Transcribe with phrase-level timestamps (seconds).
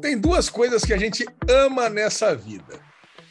[0.00, 2.80] Tem duas coisas que a gente ama nessa vida: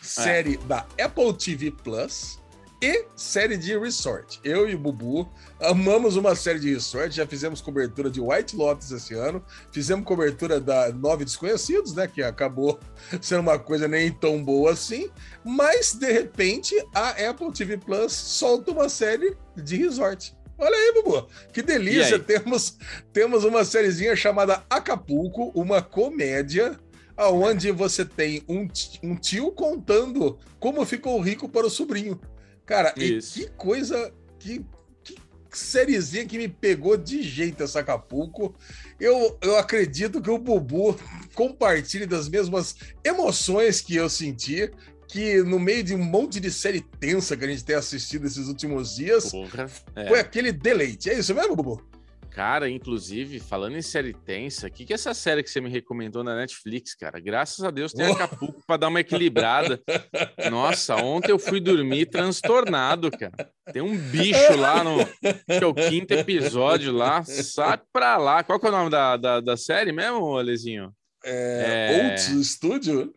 [0.02, 0.68] série é.
[0.68, 2.40] da Apple TV Plus
[2.82, 4.40] e série de resort.
[4.44, 5.30] Eu e o Bubu
[5.60, 10.60] amamos uma série de resort, já fizemos cobertura de White Lotus esse ano, fizemos cobertura
[10.60, 12.80] da Nove Desconhecidos, né, que acabou
[13.22, 15.10] sendo uma coisa nem tão boa assim,
[15.44, 20.39] mas de repente a Apple TV Plus solta uma série de resort.
[20.60, 21.28] Olha aí, Bubu.
[21.54, 22.20] Que delícia.
[22.20, 22.78] Temos,
[23.14, 26.78] temos uma sériezinha chamada Acapulco, uma comédia
[27.18, 28.68] onde você tem um,
[29.04, 32.20] um tio contando como ficou rico para o sobrinho.
[32.66, 34.66] Cara, que coisa, que,
[35.04, 35.18] que
[35.50, 38.56] sériezinha que me pegou de jeito essa Acapulco.
[39.00, 40.98] Eu, eu acredito que o Bubu
[41.34, 44.72] compartilhe das mesmas emoções que eu senti
[45.10, 48.48] que no meio de um monte de série tensa que a gente tem assistido esses
[48.48, 50.08] últimos dias, Porra, é.
[50.08, 51.10] foi aquele deleite.
[51.10, 51.84] É isso mesmo, Bubu?
[52.30, 55.70] Cara, inclusive, falando em série tensa, o que, que é essa série que você me
[55.70, 57.20] recomendou na Netflix, cara?
[57.20, 58.14] Graças a Deus tem oh.
[58.14, 59.82] Acapulco para dar uma equilibrada.
[60.50, 63.52] Nossa, ontem eu fui dormir transtornado, cara.
[63.74, 65.06] Tem um bicho lá no.
[65.06, 67.24] Que é o quinto episódio lá.
[67.24, 68.44] Sai pra lá.
[68.44, 70.94] Qual que é o nome da, da, da série mesmo, Alezinho?
[71.26, 72.14] É.
[72.14, 72.18] é...
[72.44, 73.12] Studio?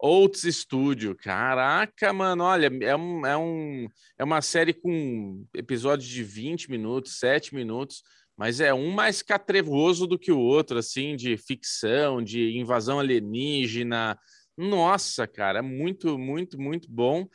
[0.00, 6.22] Oats Studio, caraca, mano, olha, é, um, é, um, é uma série com episódios de
[6.22, 8.02] 20 minutos, 7 minutos,
[8.36, 14.16] mas é um mais catrevoso do que o outro, assim, de ficção, de invasão alienígena.
[14.56, 17.26] Nossa, cara, muito, muito, muito bom.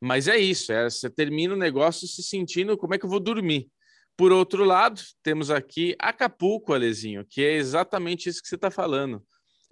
[0.00, 3.20] Mas é isso, é, você termina o negócio se sentindo como é que eu vou
[3.20, 3.68] dormir.
[4.16, 9.22] Por outro lado, temos aqui Acapulco, Alezinho, que é exatamente isso que você está falando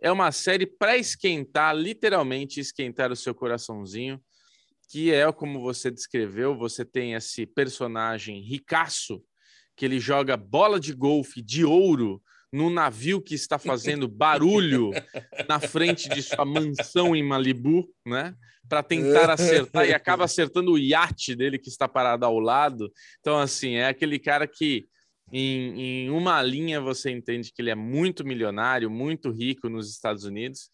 [0.04, 4.20] é uma série para esquentar, literalmente esquentar o seu coraçãozinho,
[4.90, 9.24] que é como você descreveu, você tem esse personagem ricaço
[9.74, 14.90] que ele joga bola de golfe de ouro num navio que está fazendo barulho
[15.48, 18.36] na frente de sua mansão em Malibu, né?
[18.68, 22.92] Para tentar acertar e acaba acertando o iate dele que está parado ao lado.
[23.20, 24.86] Então, assim, é aquele cara que
[25.32, 30.24] em, em, uma linha você entende que ele é muito milionário, muito rico nos Estados
[30.24, 30.70] Unidos,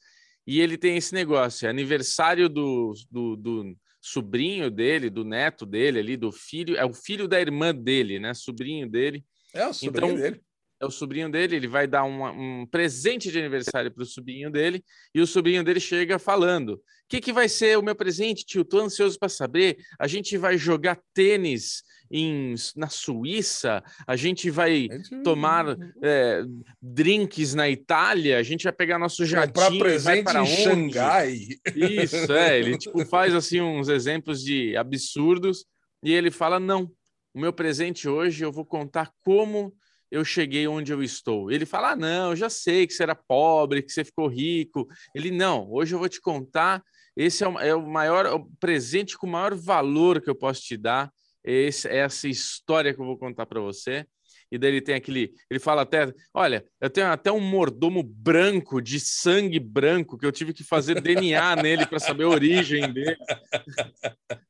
[0.47, 5.99] e ele tem esse negócio: é aniversário do, do, do, sobrinho dele, do neto dele
[5.99, 8.33] ali, do filho, é o filho da irmã dele, né?
[8.35, 9.25] Sobrinho dele.
[9.53, 10.41] É o sobrinho então, dele.
[10.81, 14.51] É o sobrinho dele, ele vai dar um, um presente de aniversário para o sobrinho
[14.51, 14.83] dele,
[15.15, 18.63] e o sobrinho dele chega falando: O que, que vai ser o meu presente, tio?
[18.63, 19.77] Estou ansioso para saber.
[19.99, 24.89] A gente vai jogar tênis em, na Suíça, a gente vai
[25.23, 26.43] tomar é,
[26.83, 31.39] drinks na Itália, a gente vai pegar nosso jatinho para presente vai para em Xangai.
[31.75, 35.65] Isso, é, ele tipo, faz assim uns exemplos de absurdos
[36.03, 36.91] e ele fala, não,
[37.33, 39.73] o meu presente hoje eu vou contar como
[40.11, 41.53] eu cheguei onde eu estou.
[41.53, 44.89] Ele fala, ah, não, eu já sei que você era pobre, que você ficou rico.
[45.15, 46.83] Ele, não, hoje eu vou te contar
[47.17, 50.35] esse é o, é o maior é o presente com o maior valor que eu
[50.35, 51.13] posso te dar
[51.45, 54.07] esse, essa história que eu vou contar para você.
[54.53, 55.33] E daí ele tem aquele.
[55.49, 60.33] Ele fala até: Olha, eu tenho até um mordomo branco, de sangue branco, que eu
[60.33, 63.17] tive que fazer DNA nele para saber a origem dele.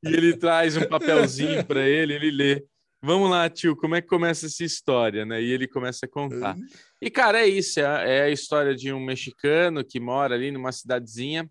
[0.03, 2.65] e ele traz um papelzinho para ele, ele lê.
[3.03, 5.41] Vamos lá, tio, como é que começa essa história, né?
[5.41, 6.55] E ele começa a contar.
[6.55, 6.67] Uhum.
[7.01, 10.73] E, cara, é isso: é, é a história de um mexicano que mora ali numa
[10.73, 11.49] cidadezinha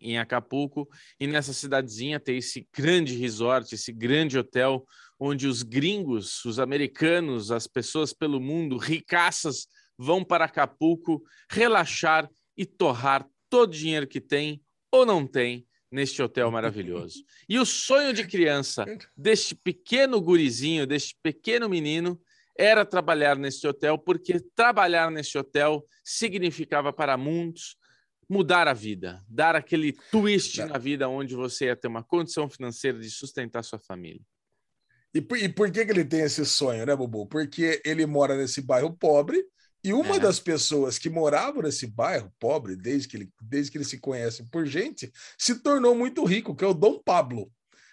[0.00, 0.88] em Acapulco,
[1.18, 4.84] e nessa cidadezinha tem esse grande resort, esse grande hotel,
[5.18, 9.66] onde os gringos, os americanos, as pessoas pelo mundo, ricaças,
[9.96, 14.60] vão para Acapulco relaxar e torrar todo o dinheiro que tem
[14.90, 17.24] ou não tem neste hotel maravilhoso.
[17.48, 18.84] E o sonho de criança
[19.16, 22.20] deste pequeno gurizinho, deste pequeno menino,
[22.56, 27.76] era trabalhar nesse hotel, porque trabalhar nesse hotel significava para muitos
[28.28, 32.98] mudar a vida, dar aquele twist na vida onde você ia ter uma condição financeira
[32.98, 34.22] de sustentar sua família.
[35.14, 37.26] E por, e por que, que ele tem esse sonho, né, Bubu?
[37.26, 39.44] Porque ele mora nesse bairro pobre
[39.84, 40.18] e uma é.
[40.18, 44.42] das pessoas que moravam nesse bairro pobre, desde que, ele, desde que ele se conhece
[44.50, 47.52] por gente, se tornou muito rico, que é o Dom Pablo.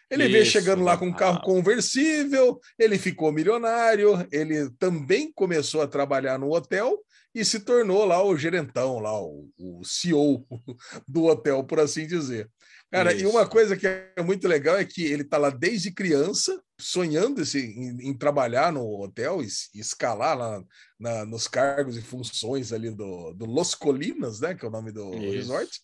[0.10, 5.82] Ele Isso, veio chegando lá com um carro conversível, ele ficou milionário, ele também começou
[5.82, 6.98] a trabalhar no hotel
[7.34, 10.46] e se tornou lá o gerentão, lá o, o CEO
[11.08, 12.50] do hotel, por assim dizer.
[12.92, 13.24] Cara, Isso.
[13.24, 17.42] e uma coisa que é muito legal é que ele está lá desde criança, sonhando
[17.56, 20.62] em, em trabalhar no hotel e, e escalar lá
[21.00, 24.92] na, nos cargos e funções ali do, do Los Colinas, né, que é o nome
[24.92, 25.32] do Isso.
[25.32, 25.82] resort,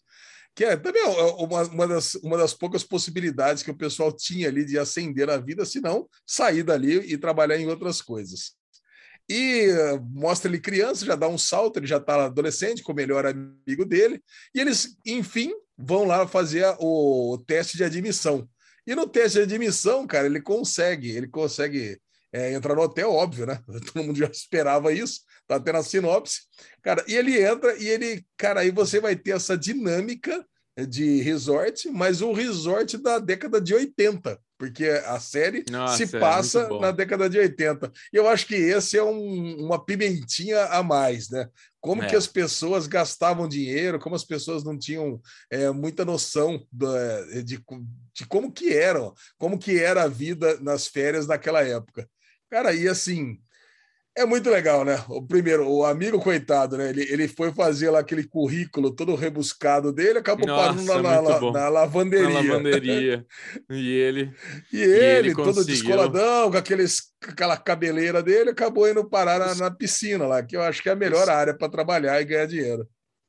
[0.54, 4.66] que é também uma, uma, das, uma das poucas possibilidades que o pessoal tinha ali
[4.66, 8.56] de ascender a vida, se não sair dali e trabalhar em outras coisas.
[9.30, 12.96] E uh, mostra ele criança, já dá um salto, ele já está adolescente com o
[12.96, 14.22] melhor amigo dele,
[14.56, 18.48] e eles, enfim, vão lá fazer o, teste de admissão.
[18.86, 22.00] E no teste de admissão, cara, ele consegue, ele consegue
[22.32, 23.62] é, entrar no hotel, óbvio, né?
[23.94, 26.42] Todo mundo já esperava isso, tá até na sinopse.
[26.82, 30.46] Cara, e ele entra e ele, cara, aí você vai ter essa dinâmica
[30.86, 36.20] de resort, mas o resort da década de 80, porque a série Nossa, se é
[36.20, 37.92] passa é na década de 80.
[38.14, 41.48] E eu acho que esse é um, uma pimentinha a mais, né?
[41.80, 42.08] Como é.
[42.08, 46.88] que as pessoas gastavam dinheiro, como as pessoas não tinham é, muita noção do,
[47.44, 47.64] de,
[48.14, 52.10] de como que eram, como que era a vida nas férias naquela época.
[52.50, 53.40] Cara, e assim,
[54.18, 55.04] é muito legal, né?
[55.08, 56.90] O primeiro, o amigo coitado, né?
[56.90, 61.52] Ele, ele foi fazer lá aquele currículo todo rebuscado dele, acabou Nossa, parando na, na,
[61.52, 62.30] na, lavanderia.
[62.30, 63.25] Na lavanderia.
[63.69, 64.34] E ele.
[64.74, 69.56] E ele, e ele todo descoladão, com aqueles, aquela cabeleira dele, acabou indo parar na,
[69.56, 72.46] na piscina lá, que eu acho que é a melhor área para trabalhar e ganhar
[72.46, 72.88] dinheiro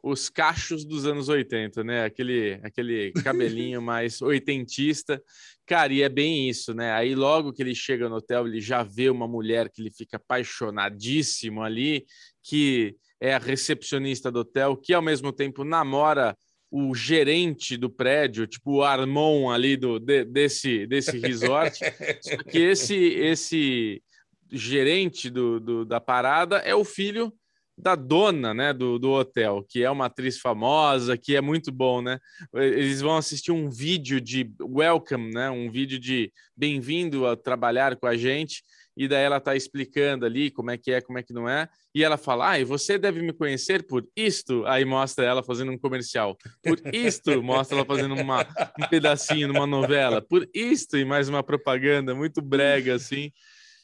[0.09, 2.05] os cachos dos anos 80, né?
[2.05, 5.23] Aquele, aquele cabelinho mais oitentista.
[5.67, 6.93] Cara, e é bem isso, né?
[6.93, 10.17] Aí logo que ele chega no hotel, ele já vê uma mulher que ele fica
[10.17, 12.07] apaixonadíssimo ali,
[12.43, 16.37] que é a recepcionista do hotel, que ao mesmo tempo namora
[16.71, 21.79] o gerente do prédio, tipo o Armon ali do, de, desse, desse resort.
[22.21, 24.03] Só que esse, esse
[24.51, 27.33] gerente do, do, da parada é o filho
[27.79, 32.03] da dona né, do, do hotel, que é uma atriz famosa, que é muito bom,
[32.03, 32.19] né?
[32.53, 35.49] Eles vão assistir um vídeo de welcome, né?
[35.49, 38.65] Um vídeo de bem-vindo a trabalhar com a gente.
[38.97, 41.69] E daí ela tá explicando ali como é que é, como é que não é.
[41.95, 44.67] E ela fala: Ah, e você deve me conhecer por isto.
[44.67, 46.37] Aí mostra ela fazendo um comercial.
[46.61, 48.43] Por isto, mostra ela fazendo uma,
[48.77, 50.21] um pedacinho numa novela.
[50.21, 53.31] Por isto, e mais uma propaganda muito brega, assim.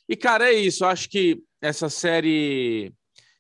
[0.09, 0.85] E, cara, é isso.
[0.85, 2.93] Acho que essa série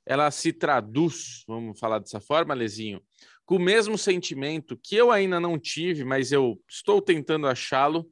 [0.06, 3.02] ela se traduz, vamos falar dessa forma, Lezinho,
[3.46, 8.08] com o mesmo sentimento que eu ainda não tive, mas eu estou tentando achá-lo,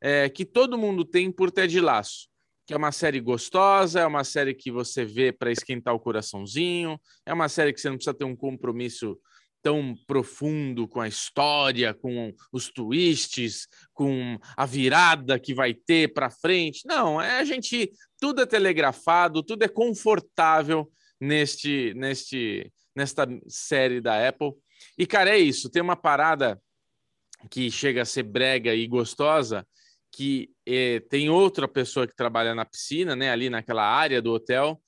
[0.00, 2.28] é, que todo mundo tem por Ted Laço,
[2.66, 6.98] que é uma série gostosa, é uma série que você vê para esquentar o coraçãozinho,
[7.26, 9.18] é uma série que você não precisa ter um compromisso
[9.62, 16.30] tão profundo com a história, com os twists, com a virada que vai ter para
[16.30, 16.86] frente.
[16.86, 20.90] Não, é a gente tudo é telegrafado, tudo é confortável
[21.20, 24.52] neste, neste, nesta série da Apple.
[24.96, 25.70] E, cara, é isso.
[25.70, 26.60] Tem uma parada
[27.50, 29.66] que chega a ser brega e gostosa,
[30.12, 34.80] que é, tem outra pessoa que trabalha na piscina, né, ali naquela área do hotel,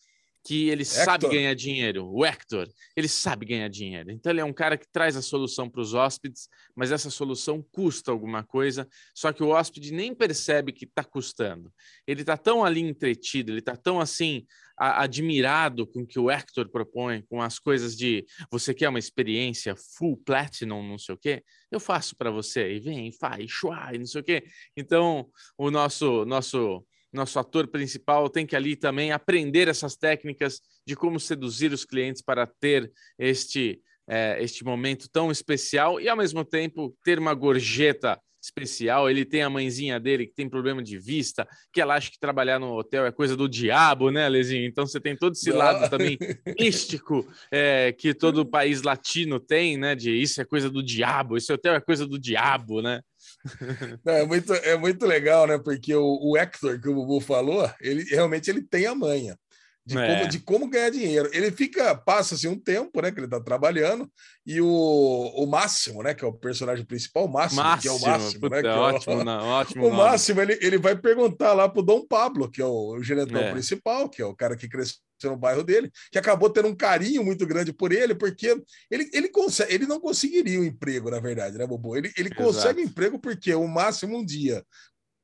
[0.45, 1.05] que ele Hector.
[1.05, 2.07] sabe ganhar dinheiro.
[2.11, 4.11] O Hector, ele sabe ganhar dinheiro.
[4.11, 7.65] Então ele é um cara que traz a solução para os hóspedes, mas essa solução
[7.71, 11.73] custa alguma coisa, só que o hóspede nem percebe que está custando.
[12.07, 14.45] Ele está tão ali entretido, ele está tão assim
[14.77, 18.99] a, admirado com o que o Hector propõe, com as coisas de você quer uma
[18.99, 23.91] experiência full platinum, não sei o quê, eu faço para você e vem, faz, chua,
[23.95, 24.45] e não sei o quê.
[24.77, 30.97] Então o nosso nosso nosso ator principal tem que ali também aprender essas técnicas de
[30.97, 36.45] como seduzir os clientes para ter este, é, este momento tão especial e, ao mesmo
[36.45, 39.09] tempo, ter uma gorjeta especial.
[39.09, 42.59] Ele tem a mãezinha dele que tem problema de vista, que ela acha que trabalhar
[42.59, 44.67] no hotel é coisa do diabo, né, Lezinho?
[44.67, 46.19] Então você tem todo esse lado também
[46.59, 49.95] místico é, que todo país latino tem, né?
[49.95, 53.01] De isso é coisa do diabo, esse hotel é coisa do diabo, né?
[54.05, 55.59] Não, é, muito, é muito legal, né?
[55.59, 59.39] Porque o, o Hector, que o Bubu falou, ele realmente ele tem a manha
[59.85, 60.07] de, é.
[60.07, 61.29] como, de como ganhar dinheiro.
[61.33, 63.11] Ele fica, passa-se um tempo, né?
[63.11, 64.11] Que ele está trabalhando,
[64.47, 66.15] e o, o Máximo, né?
[66.15, 68.61] Que é o personagem principal, o Máximo, Máximo que é o Máximo, né?
[68.61, 69.87] É ótimo, o, não, ótimo.
[69.87, 70.03] O nome.
[70.03, 73.51] Máximo, ele, ele vai perguntar lá pro Dom Pablo, que é o, o gerentão é.
[73.51, 77.25] principal, que é o cara que cresceu no bairro dele, que acabou tendo um carinho
[77.25, 78.61] muito grande por ele, porque
[78.91, 81.97] ele, ele, consegue, ele não conseguiria um emprego, na verdade, né, Bobo?
[81.97, 84.65] Ele, ele consegue um emprego porque o Máximo um dia,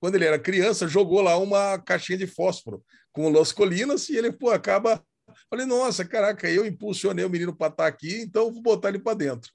[0.00, 4.16] quando ele era criança, jogou lá uma caixinha de fósforo com o Los Colinas e
[4.16, 5.02] ele pô, acaba.
[5.50, 8.98] Falei, nossa, caraca, eu impulsionei o menino para estar tá aqui, então vou botar ele
[8.98, 9.50] para dentro.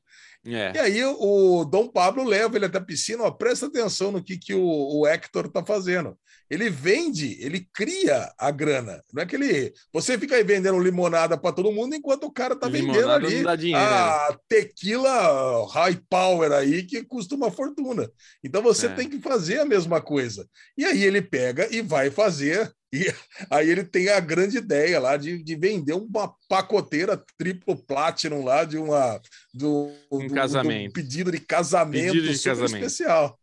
[0.46, 0.74] É.
[0.76, 4.38] E aí o Dom Pablo leva ele até a piscina, ó, presta atenção no que,
[4.38, 6.18] que o, o Hector está fazendo.
[6.50, 9.02] Ele vende, ele cria a grana.
[9.14, 9.74] Não é que ele.
[9.94, 13.80] Você fica aí vendendo limonada para todo mundo enquanto o cara está vendendo ali dinheiro,
[13.80, 14.38] a né?
[14.48, 18.10] tequila high power aí que custa uma fortuna.
[18.44, 18.94] Então você é.
[18.94, 20.48] tem que fazer a mesma coisa.
[20.78, 23.12] E aí ele pega e vai fazer e
[23.50, 28.64] aí ele tem a grande ideia lá de, de vender uma pacoteira triplo platinum lá
[28.66, 29.20] de uma
[29.52, 30.90] do, um do, casamento.
[30.90, 32.76] Do pedido de casamento pedido de casamento.
[32.76, 33.40] especial.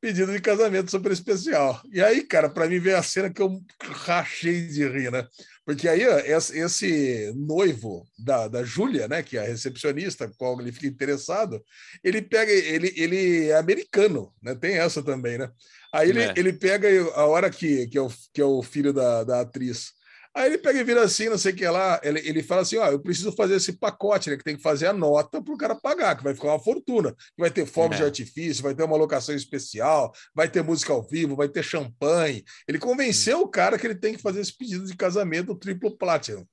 [0.00, 1.78] pedido de casamento super especial.
[1.92, 5.26] E aí, cara, para mim veio a cena que eu rachei de rir, né?
[5.66, 10.72] Porque aí ó, esse noivo da, da Júlia, né, que é a recepcionista, qual ele
[10.72, 11.62] fica interessado,
[12.02, 14.54] ele pega, ele, ele é americano, né?
[14.54, 15.50] Tem essa também, né?
[15.96, 16.34] Aí ele, é.
[16.36, 19.96] ele pega a hora que, que, é o, que é o filho da, da atriz
[20.36, 22.76] Aí ele pega e vira assim, não sei o que lá, ele, ele fala assim,
[22.76, 25.56] ó, eu preciso fazer esse pacote, né, que tem que fazer a nota para o
[25.56, 28.00] cara pagar, que vai ficar uma fortuna, vai ter fogos é.
[28.00, 32.44] de artifício, vai ter uma locação especial, vai ter música ao vivo, vai ter champanhe.
[32.68, 36.44] Ele convenceu o cara que ele tem que fazer esse pedido de casamento triplo platinum.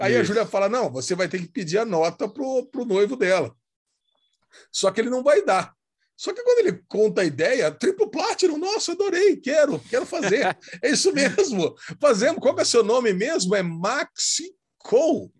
[0.00, 0.20] Aí Isso.
[0.20, 3.54] a Júlia fala, não, você vai ter que pedir a nota pro, pro noivo dela.
[4.72, 5.77] Só que ele não vai dar.
[6.18, 10.58] Só que quando ele conta a ideia, triplo platinum, nossa, adorei, quero, quero fazer.
[10.82, 11.76] é isso mesmo.
[12.00, 12.40] Fazemos.
[12.40, 13.54] Qual é o seu nome mesmo?
[13.54, 15.30] É Maxi Cole.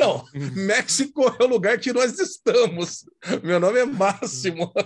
[0.00, 3.04] Não, México é o lugar que nós estamos.
[3.42, 4.72] Meu nome é Máximo.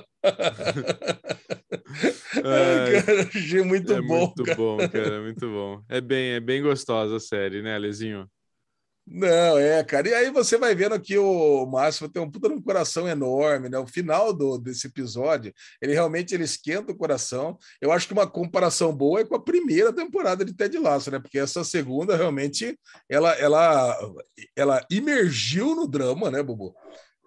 [2.37, 4.27] É, cara, achei muito é bom.
[4.27, 4.57] Muito cara.
[4.57, 5.83] bom, cara, muito bom.
[5.89, 8.29] É bem, é bem gostosa a série, né, Alezinho?
[9.11, 10.07] Não, é, cara.
[10.07, 13.79] E aí você vai vendo que o Márcio tem um puta um coração enorme, né?
[13.79, 17.59] O final do, desse episódio, ele realmente ele esquenta o coração.
[17.81, 21.19] Eu acho que uma comparação boa é com a primeira temporada de Ted Lasso, né?
[21.19, 23.97] Porque essa segunda realmente ela ela
[24.55, 26.75] ela imergiu no drama, né, Bubu?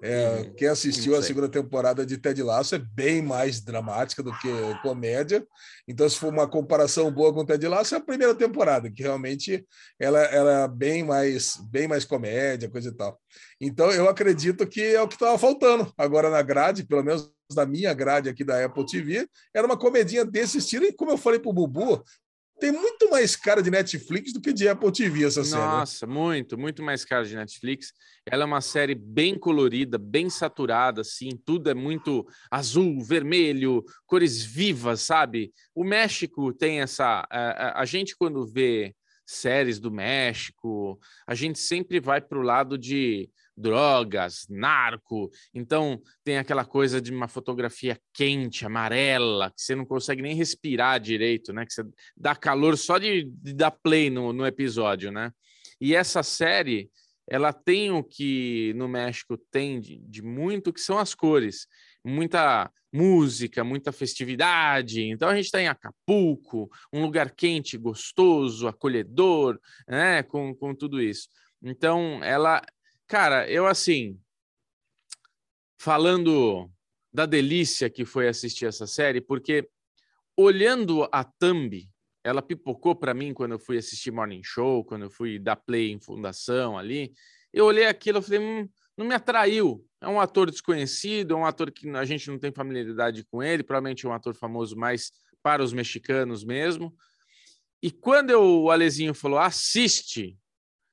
[0.04, 4.50] É, quem assistiu a segunda temporada de Ted Lasso é bem mais dramática do que
[4.82, 5.46] comédia.
[5.88, 9.64] Então, se for uma comparação boa com Ted Lasso, é a primeira temporada, que realmente
[10.00, 13.20] ela, ela é bem mais, bem mais comédia, coisa e tal.
[13.60, 17.66] Então, eu acredito que é o que estava faltando agora na grade, pelo menos da
[17.66, 20.86] minha grade aqui da Apple TV, era uma comedinha desse estilo.
[20.86, 22.04] E como eu falei para o Bubu,
[22.62, 25.60] tem muito mais cara de Netflix do que de Apple TV essa série.
[25.60, 25.68] Né?
[25.68, 27.92] Nossa, muito, muito mais cara de Netflix.
[28.24, 34.44] Ela é uma série bem colorida, bem saturada, assim, tudo é muito azul, vermelho, cores
[34.44, 35.52] vivas, sabe?
[35.74, 37.28] O México tem essa.
[37.32, 42.78] A, a gente, quando vê séries do México, a gente sempre vai para o lado
[42.78, 45.30] de drogas, narco.
[45.54, 51.00] Então, tem aquela coisa de uma fotografia quente, amarela, que você não consegue nem respirar
[51.00, 51.66] direito, né?
[51.66, 51.84] Que você
[52.16, 55.32] dá calor só de, de dar play no, no episódio, né?
[55.80, 56.90] E essa série,
[57.28, 61.68] ela tem o que no México tem de, de muito, que são as cores.
[62.04, 65.02] Muita música, muita festividade.
[65.04, 70.24] Então a gente está em Acapulco, um lugar quente, gostoso, acolhedor, né?
[70.24, 71.30] Com, com tudo isso.
[71.64, 72.62] Então ela
[73.12, 74.18] Cara, eu assim,
[75.78, 76.72] falando
[77.12, 79.68] da delícia que foi assistir essa série, porque
[80.38, 81.90] olhando a thumb,
[82.24, 85.92] ela pipocou para mim quando eu fui assistir Morning Show, quando eu fui dar play
[85.92, 87.12] em Fundação ali.
[87.52, 89.86] Eu olhei aquilo e falei, hum, não me atraiu.
[90.00, 93.62] É um ator desconhecido, é um ator que a gente não tem familiaridade com ele,
[93.62, 95.12] provavelmente é um ator famoso mais
[95.44, 96.96] para os mexicanos mesmo.
[97.84, 100.40] E quando eu, o Alezinho falou, assiste,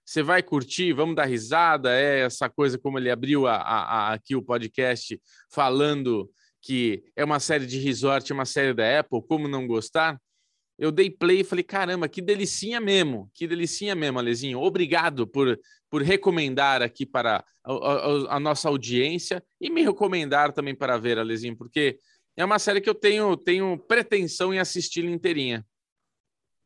[0.09, 4.12] você vai curtir, vamos dar risada, é essa coisa como ele abriu a, a, a,
[4.15, 6.31] aqui o podcast falando
[6.62, 10.19] que é uma série de resort, é uma série da Apple, como não gostar?
[10.79, 14.61] Eu dei play e falei, caramba, que delicinha mesmo, que delicinha mesmo, Alezinho.
[14.61, 15.61] Obrigado por,
[15.91, 21.19] por recomendar aqui para a, a, a nossa audiência e me recomendar também para ver,
[21.19, 21.99] Alezinho, porque
[22.35, 25.67] é uma série que eu tenho, tenho pretensão em assistir inteirinha.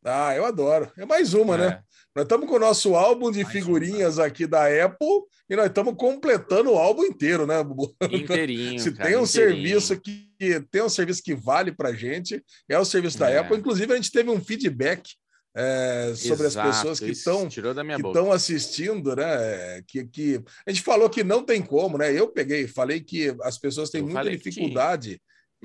[0.05, 0.93] Ah, eu adoro.
[0.97, 1.65] É mais uma, né?
[1.65, 1.71] é.
[1.71, 1.85] né?
[2.15, 6.71] Nós estamos com o nosso álbum de figurinhas aqui da Apple e nós estamos completando
[6.71, 7.95] o álbum inteiro, né, Bubu?
[8.13, 8.79] Inteirinho.
[8.79, 9.81] Se cara, tem um inteirinho.
[9.81, 13.39] serviço que tem um serviço que vale para gente, é o serviço da é.
[13.39, 13.57] Apple.
[13.57, 15.15] Inclusive, a gente teve um feedback
[15.55, 17.61] é, sobre Exato, as pessoas que estão que
[18.33, 19.83] assistindo, né?
[19.87, 22.13] Que, que a gente falou que não tem como, né?
[22.13, 25.21] Eu peguei, falei que as pessoas têm eu muita dificuldade.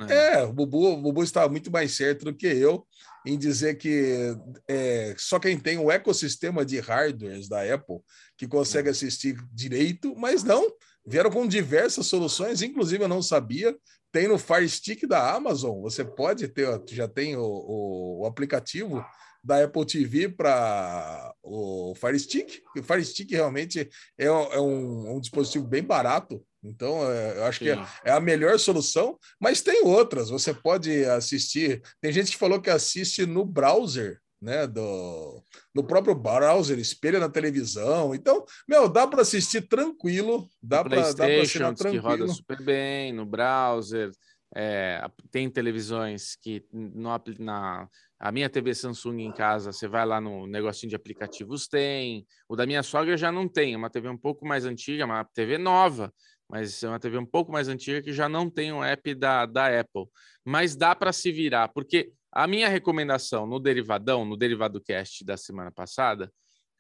[0.08, 0.36] É.
[0.36, 2.86] é, o Bubu, o Bubu estava muito mais certo do que eu
[3.28, 4.36] em dizer que
[4.68, 8.00] é, só quem tem o ecossistema de hardwares da Apple
[8.38, 10.72] que consegue assistir direito, mas não,
[11.06, 13.76] vieram com diversas soluções, inclusive eu não sabia,
[14.12, 19.06] tem no Fire Stick da Amazon, você pode ter, já tem o, o, o aplicativo
[19.44, 22.62] da Apple TV para o Fire Stick.
[22.78, 27.60] O Fire Stick realmente é, é um, um dispositivo bem barato, então, é, eu acho
[27.60, 27.66] Sim.
[27.66, 30.30] que é, é, a melhor solução, mas tem outras.
[30.30, 31.82] Você pode assistir.
[32.02, 34.68] Tem gente que falou que assiste no browser, né?
[34.68, 35.44] Do,
[35.74, 38.14] no próprio browser, espelha na televisão.
[38.14, 40.48] Então, meu, dá para assistir tranquilo.
[40.62, 41.92] Dá para assistir tranquilo.
[41.92, 44.12] que roda super bem no browser.
[44.56, 47.10] É, tem televisões que no,
[47.40, 47.88] na
[48.20, 52.26] a minha TV Samsung em casa, você vai lá no negocinho de aplicativos, tem.
[52.50, 55.24] O da minha sogra já não tem, é uma TV um pouco mais antiga, uma
[55.24, 56.12] TV nova
[56.50, 59.46] mas é uma TV um pouco mais antiga que já não tem um app da,
[59.46, 60.06] da Apple.
[60.46, 65.36] Mas dá para se virar, porque a minha recomendação no Derivadão, no Derivado Cast da
[65.36, 66.32] semana passada,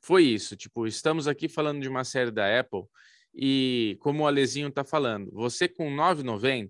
[0.01, 0.55] foi isso.
[0.55, 2.83] Tipo, estamos aqui falando de uma série da Apple
[3.33, 6.69] e, como o Alezinho está falando, você com 9,90,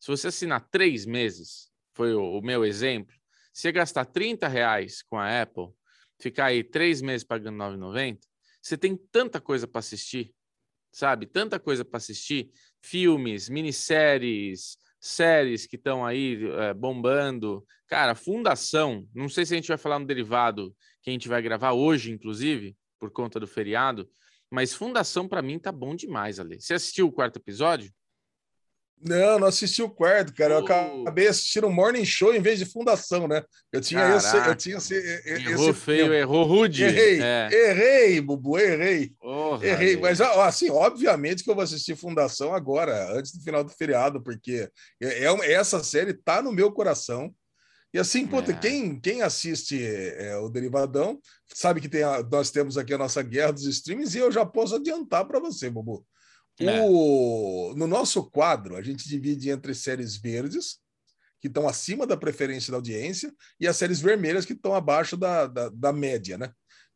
[0.00, 3.14] se você assinar três meses, foi o, o meu exemplo,
[3.52, 5.68] se você gastar 30 reais com a Apple,
[6.20, 8.18] ficar aí três meses pagando 9,90,
[8.60, 10.34] você tem tanta coisa para assistir,
[10.92, 11.26] sabe?
[11.26, 17.64] Tanta coisa para assistir, filmes, minisséries, séries que estão aí é, bombando.
[17.88, 21.42] Cara, Fundação, não sei se a gente vai falar no derivado que a gente vai
[21.42, 24.08] gravar hoje, inclusive, por conta do feriado,
[24.48, 26.60] mas Fundação para mim tá bom demais, Ale.
[26.60, 27.92] Você assistiu o quarto episódio?
[29.04, 30.54] Não, não assisti o quarto, cara.
[30.54, 33.42] Eu acabei assistindo o Morning Show em vez de Fundação, né?
[33.72, 34.94] Eu tinha esse, eu tinha esse,
[35.26, 36.84] errou esse feio, errou rude.
[36.84, 37.48] Errei, é.
[37.50, 39.12] errei, Bubu, errei.
[39.60, 43.70] Oh, errei, mas assim, obviamente que eu vou assistir Fundação agora, antes do final do
[43.70, 44.68] feriado, porque
[45.00, 47.34] é, é essa série tá no meu coração.
[47.94, 48.58] E assim, puta, é.
[48.58, 51.20] quem, quem assiste é, o Derivadão
[51.52, 54.46] sabe que tem a, nós temos aqui a nossa guerra dos streams e eu já
[54.46, 56.06] posso adiantar para você, Bubu.
[56.58, 56.80] É.
[56.82, 60.78] O, no nosso quadro, a gente divide entre séries verdes,
[61.40, 65.46] que estão acima da preferência da audiência, e as séries vermelhas, que estão abaixo da,
[65.46, 66.52] da, da média, né?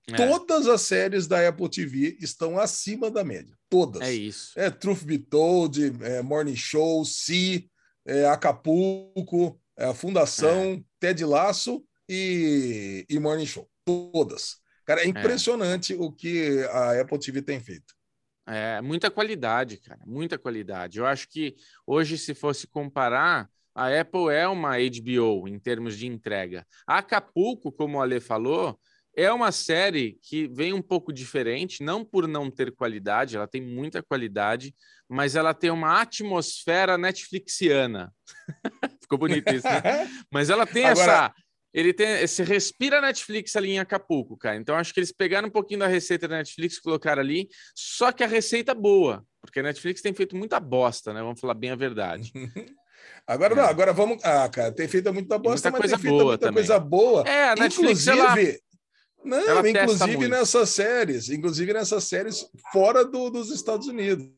[0.08, 0.14] É.
[0.14, 3.56] Todas as séries da Apple TV estão acima da média.
[3.68, 4.02] Todas.
[4.02, 4.52] É isso.
[4.58, 7.68] É Truth Be Told, é Morning Show, Si,
[8.06, 10.82] é Acapulco, é a Fundação, é.
[11.00, 13.68] Ted Laço e, e Morning Show.
[13.84, 14.58] Todas.
[14.84, 15.08] Cara, é, é.
[15.08, 17.94] impressionante o que a Apple TV tem feito.
[18.48, 20.98] É, muita qualidade, cara, muita qualidade.
[21.00, 26.06] Eu acho que hoje, se fosse comparar, a Apple é uma HBO em termos de
[26.06, 26.64] entrega.
[26.86, 28.78] A Acapulco, como o Ale falou,
[29.16, 33.62] é uma série que vem um pouco diferente, não por não ter qualidade, ela tem
[33.62, 34.74] muita qualidade,
[35.08, 38.12] mas ela tem uma atmosfera Netflixiana.
[39.00, 39.82] Ficou bonito isso, né?
[40.32, 41.12] Mas ela tem Agora...
[41.12, 41.34] essa
[41.76, 44.56] ele tem, se respira Netflix ali em Acapulco, cara.
[44.56, 48.24] Então acho que eles pegaram um pouquinho da receita da Netflix, colocaram ali, só que
[48.24, 51.20] a receita boa, porque a Netflix tem feito muita bosta, né?
[51.20, 52.32] Vamos falar bem a verdade.
[53.26, 53.56] agora é.
[53.56, 56.24] não, agora vamos, ah, cara, tem feito muita bosta, muita mas coisa tem feito boa
[56.24, 56.64] muita também.
[56.64, 57.28] coisa boa.
[57.28, 58.58] É, a Netflix inclusive, ela...
[59.26, 64.28] Não, ela inclusive nessas séries, inclusive nessas séries fora do, dos Estados Unidos.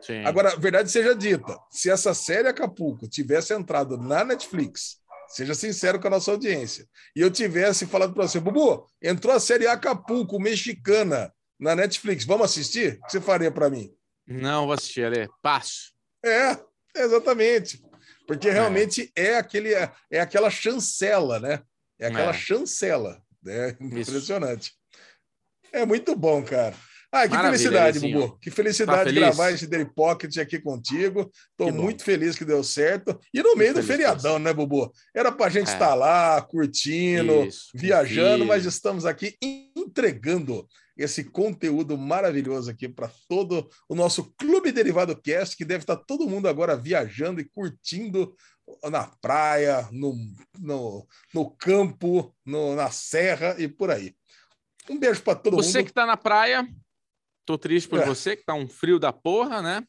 [0.00, 0.24] Sim.
[0.24, 6.06] Agora, verdade seja dita, se essa série Acapulco tivesse entrado na Netflix Seja sincero com
[6.06, 6.88] a nossa audiência.
[7.14, 12.46] E eu tivesse falado para você, Bubu, entrou a série Acapulco mexicana na Netflix, vamos
[12.46, 12.98] assistir?
[13.02, 13.92] O que você faria para mim?
[14.26, 15.28] Não, vou assistir, Ale.
[15.42, 15.92] Passo.
[16.24, 16.58] É,
[16.96, 17.82] exatamente.
[18.26, 21.62] Porque realmente é, é aquele, é, é, aquela chancela, né?
[21.98, 22.34] É aquela é.
[22.34, 23.22] chancela.
[23.42, 23.76] Né?
[23.80, 24.66] Impressionante.
[24.66, 25.72] Isso.
[25.72, 26.74] É muito bom, cara.
[27.10, 28.38] Ah, que Maravilha, felicidade, Bubu.
[28.38, 31.30] Que felicidade tá gravar esse Daily Pocket aqui contigo.
[31.50, 33.18] Estou muito feliz que deu certo.
[33.32, 34.92] E no meio do feriadão, né, Bubu?
[35.14, 35.72] Era para a gente é.
[35.72, 39.38] estar lá, curtindo, Isso, viajando, mas estamos aqui
[39.74, 40.66] entregando
[40.98, 46.28] esse conteúdo maravilhoso aqui para todo o nosso Clube Derivado Cast, que deve estar todo
[46.28, 48.34] mundo agora viajando e curtindo
[48.90, 50.14] na praia, no,
[50.58, 54.14] no, no campo, no, na serra e por aí.
[54.90, 55.72] Um beijo para todo Você mundo.
[55.72, 56.68] Você que está na praia,
[57.48, 58.04] Tô triste por é.
[58.04, 59.82] você, que tá um frio da porra, né?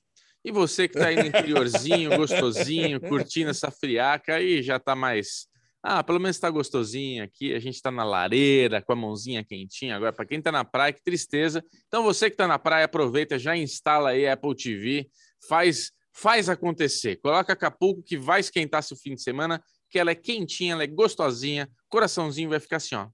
[0.45, 5.49] E você que tá aí no interiorzinho, gostosinho, curtindo essa friaca aí, já tá mais.
[5.81, 7.53] Ah, pelo menos tá gostosinho aqui.
[7.53, 9.95] A gente tá na lareira, com a mãozinha quentinha.
[9.95, 11.63] Agora, para quem tá na praia, que tristeza.
[11.87, 15.09] Então, você que tá na praia, aproveita, já instala aí a Apple TV,
[15.47, 17.15] faz, faz acontecer.
[17.17, 20.87] Coloca Acapulco que vai esquentar seu fim de semana, que ela é quentinha, ela é
[20.87, 23.07] gostosinha, coraçãozinho vai ficar assim, ó.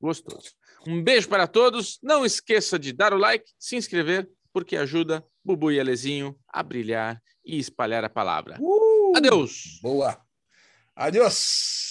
[0.00, 0.52] Gostoso.
[0.86, 1.98] Um beijo para todos.
[2.02, 7.20] Não esqueça de dar o like, se inscrever, porque ajuda Bubu e Alezinho a brilhar
[7.44, 8.56] e espalhar a palavra.
[8.60, 9.78] Uh, Adeus.
[9.82, 10.27] Boa.
[10.98, 11.87] Adeus.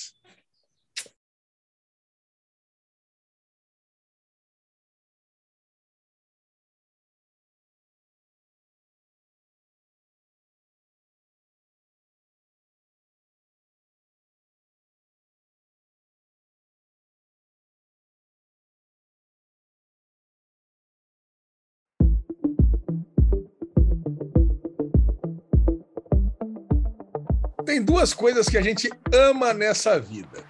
[27.67, 30.41] Tem duas coisas que a gente ama nessa vida: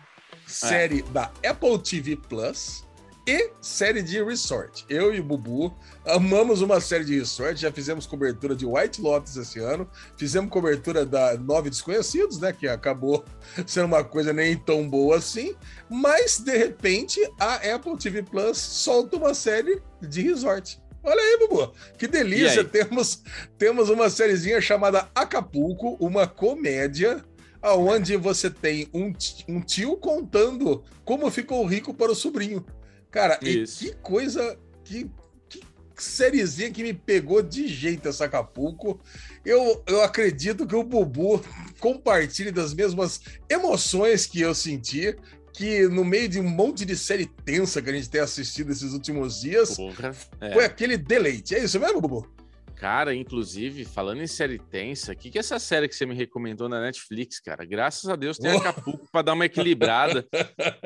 [0.45, 1.11] série é.
[1.11, 2.85] da Apple TV Plus
[3.27, 4.85] e série de resort.
[4.87, 5.75] Eu e o Bubu
[6.05, 11.05] amamos uma série de resort, já fizemos cobertura de White Lotus esse ano, fizemos cobertura
[11.05, 13.25] da Nove Desconhecidos, né, que acabou
[13.65, 15.55] sendo uma coisa nem tão boa assim,
[15.89, 20.79] mas de repente a Apple TV Plus solta uma série de resort.
[21.07, 21.73] Olha aí, Bubu.
[21.97, 22.65] Que delícia.
[22.65, 23.23] Temos,
[23.57, 27.23] temos uma sériezinha chamada Acapulco, uma comédia
[27.63, 29.13] onde você tem um,
[29.47, 32.65] um tio contando como ficou rico para o sobrinho.
[33.09, 35.09] Cara, que coisa, que,
[35.47, 35.63] que
[35.95, 38.99] sériezinha que me pegou de jeito essa Acapulco.
[39.45, 41.41] Eu, eu acredito que o Bubu
[41.79, 45.15] compartilhe das mesmas emoções que eu senti
[45.57, 48.93] que no meio de um monte de série tensa que a gente tem assistido esses
[48.93, 50.53] últimos dias, Porra, é.
[50.53, 51.55] foi aquele deleite.
[51.55, 52.31] É isso mesmo, Bubu?
[52.75, 56.13] Cara, inclusive, falando em série tensa, o que, que é essa série que você me
[56.13, 57.65] recomendou na Netflix, cara?
[57.65, 60.23] Graças a Deus tem Acapulco para dar uma equilibrada.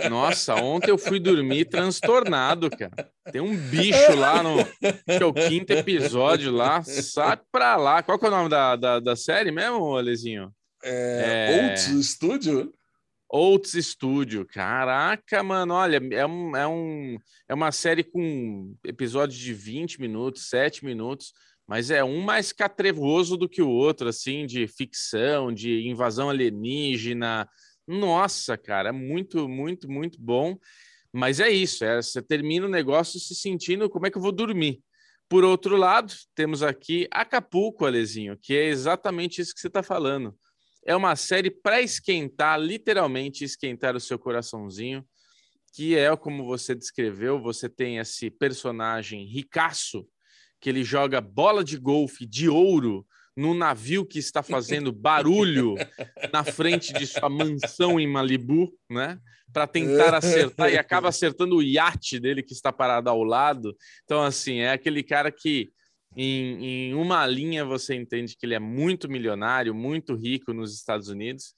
[0.10, 3.12] Nossa, ontem eu fui dormir transtornado, cara.
[3.29, 4.63] Tem um bicho lá no.
[4.65, 6.81] que é o quinto episódio lá.
[6.81, 8.01] Sai pra lá.
[8.01, 10.49] Qual que é o nome da, da, da série mesmo, Alezinho?
[10.81, 11.73] É.
[11.73, 12.01] é...
[12.01, 12.71] Studio?
[13.32, 14.46] Oats Studio.
[14.46, 17.17] Caraca, mano, olha, é, um, é, um,
[17.48, 21.32] é uma série com episódios de 20 minutos, 7 minutos,
[21.65, 27.48] mas é um mais catrevoso do que o outro, assim, de ficção, de invasão alienígena.
[27.88, 30.58] Nossa, cara, é muito, muito, muito bom.
[31.13, 34.32] Mas é isso, é, você termina o negócio se sentindo como é que eu vou
[34.32, 34.82] dormir.
[35.30, 40.36] Por outro lado, temos aqui Acapulco, Alezinho, que é exatamente isso que você está falando
[40.86, 45.06] é uma série para esquentar, literalmente esquentar o seu coraçãozinho,
[45.74, 50.08] que é como você descreveu, você tem esse personagem ricaço,
[50.60, 55.76] que ele joga bola de golfe de ouro num navio que está fazendo barulho
[56.32, 59.17] na frente de sua mansão em Malibu, né?
[59.54, 63.76] Para tentar acertar e acaba acertando o iate dele que está parado ao lado.
[64.04, 65.72] Então, assim, é aquele cara que
[66.15, 71.08] em, em uma linha você entende que ele é muito milionário, muito rico nos Estados
[71.08, 71.54] Unidos,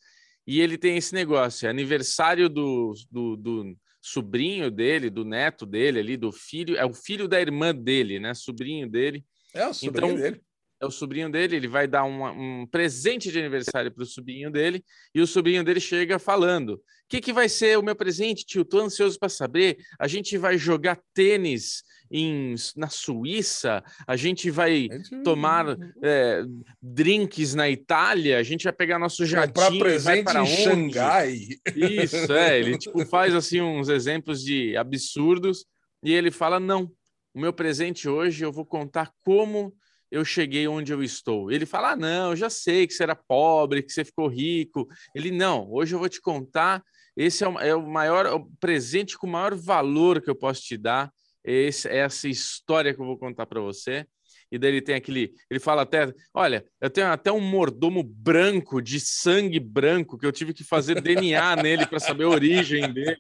[0.46, 6.00] e ele tem esse negócio: é aniversário do, do, do, sobrinho dele, do neto dele
[6.00, 8.34] ali, do filho, é o filho da irmã dele, né?
[8.34, 9.26] Sobrinho dele.
[9.54, 10.42] É o sobrinho então, dele.
[10.82, 14.52] É o sobrinho dele, ele vai dar um, um presente de aniversário para o sobrinho
[14.52, 14.84] dele,
[15.16, 18.66] e o sobrinho dele chega falando: O que, que vai ser o meu presente, tio?
[18.66, 19.78] Tô ansioso para saber.
[19.98, 24.88] A gente vai jogar tênis em, na Suíça, a gente vai
[25.24, 26.44] tomar é,
[26.80, 30.64] drinks na Itália, a gente vai pegar nosso jatinho para presente vai em onde?
[30.64, 31.40] Xangai.
[31.76, 35.66] Isso, é, ele tipo, faz assim uns exemplos de absurdos
[36.04, 36.92] e ele fala, não,
[37.34, 39.74] o meu presente hoje eu vou contar como
[40.12, 41.52] eu cheguei onde eu estou.
[41.52, 44.88] Ele fala: ah, não, eu já sei que você era pobre, que você ficou rico.
[45.16, 46.84] Ele, não, hoje eu vou te contar.
[47.18, 50.36] Esse é o, é o maior é o presente com o maior valor que eu
[50.36, 51.12] posso te dar
[51.44, 54.06] esse, essa história que eu vou contar para você.
[54.52, 55.34] E daí ele tem aquele.
[55.50, 60.32] Ele fala até: olha, eu tenho até um mordomo branco, de sangue branco, que eu
[60.32, 63.18] tive que fazer DNA nele para saber a origem dele.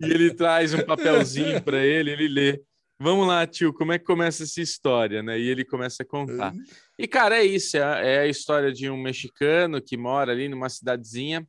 [0.00, 2.62] e ele traz um papelzinho para ele, ele lê.
[2.98, 5.38] Vamos lá, tio, como é que começa essa história, né?
[5.38, 6.52] E ele começa a contar.
[6.98, 10.68] E, cara, é isso: é, é a história de um mexicano que mora ali numa
[10.68, 11.46] cidadezinha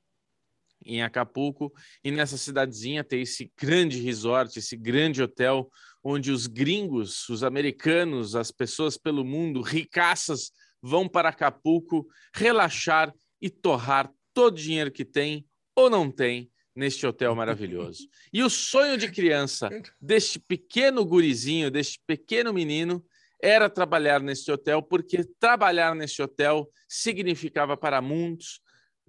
[0.86, 1.72] em Acapulco,
[2.04, 5.70] e nessa cidadezinha tem esse grande resort, esse grande hotel,
[6.04, 13.50] onde os gringos, os americanos, as pessoas pelo mundo, ricaças, vão para Acapulco relaxar e
[13.50, 18.08] torrar todo o dinheiro que tem ou não tem neste hotel maravilhoso.
[18.34, 23.06] E o sonho de criança deste pequeno gurizinho, deste pequeno menino,
[23.42, 28.62] era trabalhar neste hotel, porque trabalhar neste hotel significava para muitos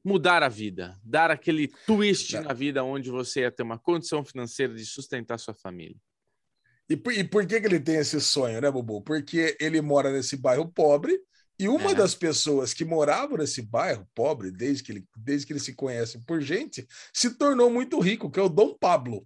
[0.04, 4.74] mudar a vida, dar aquele twist na vida onde você ia ter uma condição financeira
[4.74, 5.96] de sustentar sua família.
[6.88, 9.00] E por, e por que, que ele tem esse sonho, né, Bobo?
[9.00, 11.18] Porque ele mora nesse bairro pobre
[11.58, 11.94] e uma é.
[11.94, 16.18] das pessoas que moravam nesse bairro pobre, desde que, ele, desde que ele se conhece
[16.26, 19.24] por gente, se tornou muito rico, que é o Dom Pablo.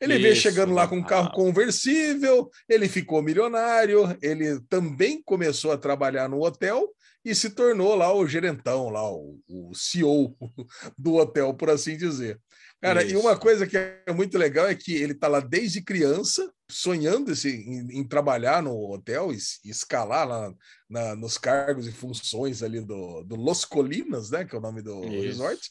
[0.00, 5.72] Ele Isso, veio chegando lá com um carro conversível, ele ficou milionário, ele também começou
[5.72, 6.88] a trabalhar no hotel
[7.24, 10.36] e se tornou lá o gerentão, lá o, o CEO
[10.98, 12.40] do hotel, por assim dizer.
[12.80, 13.14] Cara, Isso.
[13.14, 17.32] e uma coisa que é muito legal é que ele está lá desde criança, sonhando
[17.32, 20.52] esse, em, em trabalhar no hotel e, e escalar lá
[20.88, 24.82] na, nos cargos e funções ali do, do Los Colinas, né, que é o nome
[24.82, 25.22] do Isso.
[25.22, 25.70] resort,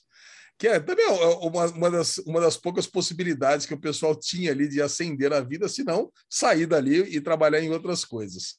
[0.58, 4.68] que é também uma, uma, das, uma das poucas possibilidades que o pessoal tinha ali
[4.68, 8.56] de ascender a vida, se não sair dali e trabalhar em outras coisas.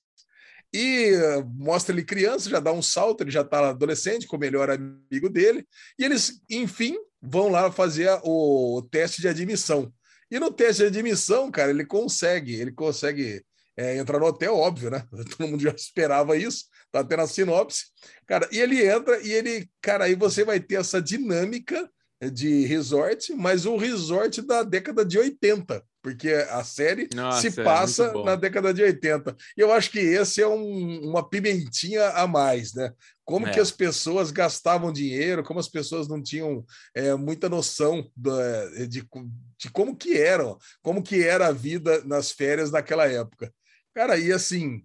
[0.77, 1.13] E
[1.57, 5.31] mostra ele criança, já dá um salto, ele já está adolescente com o melhor amigo
[5.31, 5.65] dele,
[5.97, 9.93] e eles, enfim, vão lá fazer o, teste de admissão.
[10.29, 13.41] E no teste de admissão, cara, ele consegue, ele consegue
[13.77, 15.07] é, entrar no hotel, óbvio, né?
[15.39, 17.85] Todo mundo já esperava isso, tá até na sinopse.
[18.27, 21.89] Cara, e ele entra e ele, cara, aí você vai ter essa dinâmica
[22.33, 25.85] de resort, mas o resort da década de 80.
[26.05, 29.35] Porque a série Nossa, se é passa é na década de 80.
[29.57, 32.93] E eu acho que esse é um, uma pimentinha a mais, né?
[33.25, 33.51] Como é.
[33.51, 36.63] que as pessoas gastavam dinheiro, como as pessoas não tinham
[36.95, 39.09] é, muita noção de, de,
[39.59, 43.51] de como que eram, como que era a vida nas férias naquela época.
[43.95, 44.85] Cara, e assim,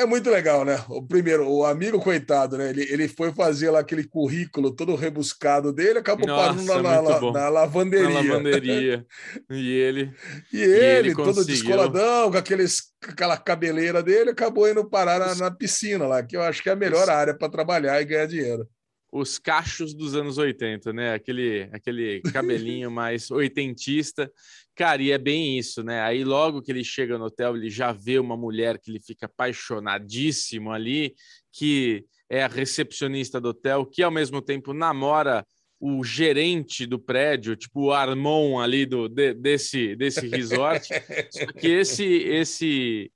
[0.00, 0.82] é muito legal, né?
[0.88, 2.70] O primeiro, o amigo coitado, né?
[2.70, 7.32] Ele, ele foi fazer lá aquele currículo todo rebuscado dele, acabou Nossa, parando na, na,
[7.32, 8.08] na, lavanderia.
[8.08, 9.06] Na lavanderia.
[9.50, 10.14] E ele.
[10.52, 11.54] E ele, e ele todo conseguiu.
[11.54, 16.42] descoladão, com aqueles, aquela cabeleira dele, acabou indo parar na, na piscina lá, que eu
[16.42, 18.66] acho que é a melhor área para trabalhar e ganhar dinheiro
[19.12, 21.14] os cachos dos anos 80, né?
[21.14, 24.30] Aquele, aquele cabelinho mais oitentista.
[24.74, 26.00] Cara, e é bem isso, né?
[26.02, 29.26] Aí logo que ele chega no hotel, ele já vê uma mulher que ele fica
[29.26, 31.14] apaixonadíssimo ali,
[31.52, 35.44] que é a recepcionista do hotel, que ao mesmo tempo namora
[35.80, 40.86] o gerente do prédio, tipo o Armon ali do, de, desse, desse resort.
[41.30, 43.10] Só que esse, esse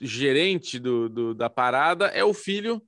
[0.00, 2.80] gerente do, do, da parada é o filho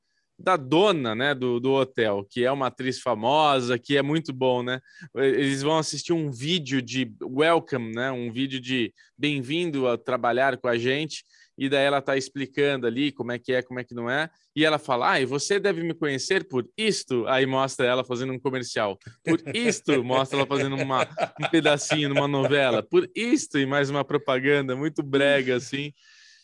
[0.42, 4.62] da dona né, do, do hotel, que é uma atriz famosa, que é muito bom,
[4.62, 4.80] né?
[5.14, 8.10] Eles vão assistir um vídeo de welcome, né?
[8.10, 11.24] Um vídeo de bem-vindo a trabalhar com a gente.
[11.56, 14.28] E daí ela está explicando ali como é que é, como é que não é.
[14.56, 17.24] E ela fala: Ah, e você deve me conhecer por isto.
[17.28, 18.98] Aí mostra ela fazendo um comercial.
[19.24, 21.06] Por isto, mostra ela fazendo uma,
[21.40, 22.82] um pedacinho numa novela.
[22.82, 25.92] Por isto, e mais uma propaganda muito brega, assim.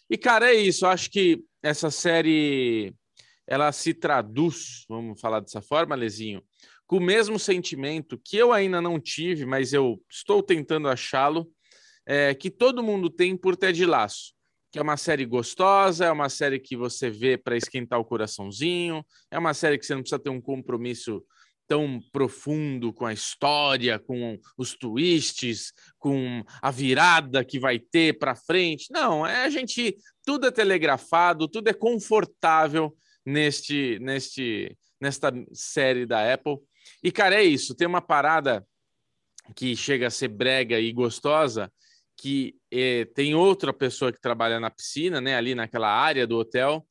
[0.09, 0.87] E, cara, é isso.
[0.87, 2.95] Acho que essa série
[3.49, 6.43] ela se traduz, vamos falar dessa forma, Lezinho,
[6.87, 11.51] com o mesmo sentimento que eu ainda não tive, mas eu estou tentando achá-lo,
[12.07, 14.35] é, que todo mundo tem por Ted Laço,
[14.71, 19.03] que é uma série gostosa, é uma série que você vê para esquentar o coraçãozinho,
[19.31, 21.25] é uma série que você não precisa ter um compromisso
[21.67, 28.35] tão profundo com a história, com os twists, com a virada que vai ter para
[28.35, 28.91] frente.
[28.91, 32.95] Não, é a gente tudo é telegrafado, tudo é confortável
[33.29, 36.57] neste, neste, nesta série da Apple.
[37.03, 37.75] E, cara, é isso.
[37.75, 38.67] Tem uma parada
[39.55, 41.71] que chega a ser brega e gostosa,
[42.17, 46.87] que é, tem outra pessoa que trabalha na piscina, né, ali naquela área do hotel,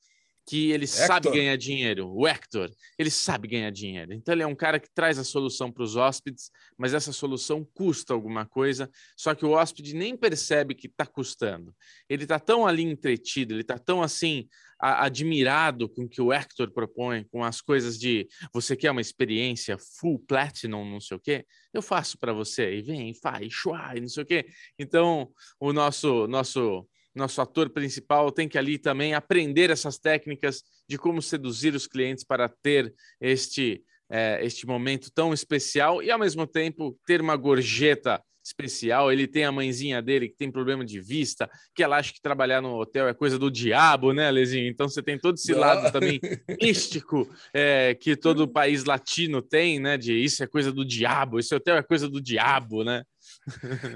[0.48, 1.08] que ele Hector.
[1.08, 2.10] sabe ganhar dinheiro.
[2.10, 4.14] O Hector, ele sabe ganhar dinheiro.
[4.14, 7.68] Então, ele é um cara que traz a solução para os hóspedes, mas essa solução
[7.74, 11.76] custa alguma coisa, só que o hóspede nem percebe que está custando.
[12.08, 14.48] Ele está tão ali entretido, ele está tão assim
[14.80, 19.76] admirado com o que o Hector propõe, com as coisas de você quer uma experiência
[19.78, 24.02] full platinum, não sei o quê, eu faço para você, e vem, faz, chua, e
[24.02, 24.46] não sei o quê.
[24.78, 30.98] Então, o nosso, nosso nosso ator principal tem que ali também aprender essas técnicas de
[30.98, 36.48] como seduzir os clientes para ter este, é, este momento tão especial e, ao mesmo
[36.48, 39.12] tempo, ter uma gorjeta especial.
[39.12, 42.62] Ele tem a mãezinha dele que tem problema de vista, que ela acha que trabalhar
[42.62, 44.70] no hotel é coisa do diabo, né, Lezinho?
[44.70, 46.20] Então você tem todo esse lado também
[46.62, 49.98] místico é, que todo país latino tem, né?
[49.98, 53.04] De isso é coisa do diabo, esse hotel é coisa do diabo, né?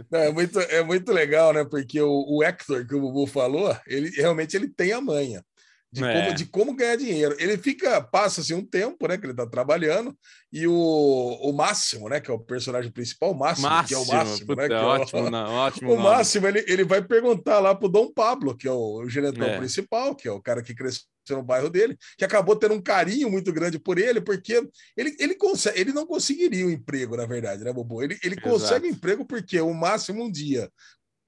[0.09, 1.65] Não, é, muito, é muito legal, né?
[1.65, 5.43] Porque o, o Hector, que o Bubu falou, ele realmente ele tem a manha
[5.91, 6.13] de, é.
[6.13, 7.35] como, de como ganhar dinheiro.
[7.37, 9.17] Ele fica, passa-se um tempo, né?
[9.17, 10.17] Que ele tá trabalhando,
[10.51, 12.21] e o, o Máximo, né?
[12.21, 14.63] Que é o personagem principal, o Máximo, Máximo que é o Máximo, né?
[14.63, 14.81] puta, né?
[14.81, 18.55] ótimo, é o, não, ótimo o Máximo, ele, ele vai perguntar lá pro Dom Pablo,
[18.55, 19.57] que é o, o gerentão é.
[19.57, 23.29] principal, que é o cara que cresceu no bairro dele, que acabou tendo um carinho
[23.29, 27.63] muito grande por ele, porque ele, ele, consegue, ele não conseguiria um emprego, na verdade,
[27.63, 28.01] né, Bobo?
[28.01, 30.69] Ele, ele consegue um emprego porque o Máximo um dia,